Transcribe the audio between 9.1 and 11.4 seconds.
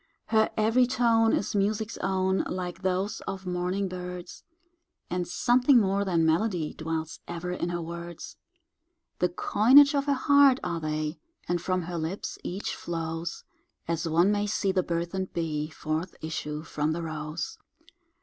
The coinage of her heart are they,